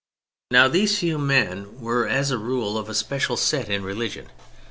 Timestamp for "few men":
0.97-1.79